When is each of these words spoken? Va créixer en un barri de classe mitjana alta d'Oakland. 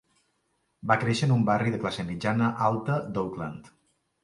Va 0.91 0.97
créixer 1.03 1.29
en 1.29 1.35
un 1.35 1.43
barri 1.51 1.75
de 1.75 1.81
classe 1.85 2.07
mitjana 2.09 2.51
alta 2.71 2.99
d'Oakland. 3.13 3.73